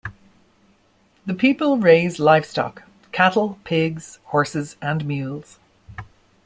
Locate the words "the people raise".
1.27-2.17